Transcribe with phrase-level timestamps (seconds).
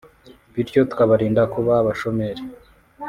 [0.53, 2.41] bityo tukabarinda kuba abashomeri”